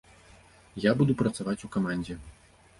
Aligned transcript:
Я 0.85 0.95
буду 1.03 1.17
працаваць 1.21 1.57
у 1.71 1.73
камандзе. 1.79 2.21